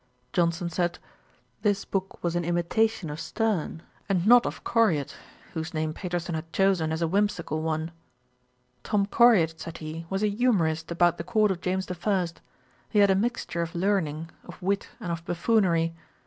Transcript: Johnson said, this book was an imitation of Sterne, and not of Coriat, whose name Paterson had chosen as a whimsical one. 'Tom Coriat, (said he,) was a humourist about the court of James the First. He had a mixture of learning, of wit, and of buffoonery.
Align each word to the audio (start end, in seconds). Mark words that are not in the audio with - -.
Johnson 0.33 0.67
said, 0.71 0.97
this 1.61 1.85
book 1.85 2.23
was 2.23 2.35
an 2.35 2.43
imitation 2.43 3.11
of 3.11 3.19
Sterne, 3.19 3.83
and 4.09 4.25
not 4.25 4.47
of 4.47 4.63
Coriat, 4.63 5.13
whose 5.53 5.75
name 5.75 5.93
Paterson 5.93 6.33
had 6.33 6.51
chosen 6.51 6.91
as 6.91 7.03
a 7.03 7.07
whimsical 7.07 7.61
one. 7.61 7.91
'Tom 8.81 9.05
Coriat, 9.05 9.59
(said 9.59 9.77
he,) 9.77 10.07
was 10.09 10.23
a 10.23 10.27
humourist 10.27 10.89
about 10.89 11.19
the 11.19 11.23
court 11.23 11.51
of 11.51 11.61
James 11.61 11.85
the 11.85 11.93
First. 11.93 12.41
He 12.89 12.97
had 12.97 13.11
a 13.11 13.15
mixture 13.15 13.61
of 13.61 13.75
learning, 13.75 14.31
of 14.43 14.59
wit, 14.59 14.89
and 14.99 15.11
of 15.11 15.23
buffoonery. 15.23 15.93